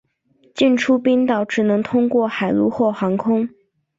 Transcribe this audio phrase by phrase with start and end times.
[0.55, 3.47] 进出冰岛只能通过海路或航空。